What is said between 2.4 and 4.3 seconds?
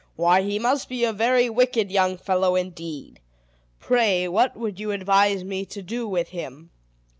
indeed! Pray,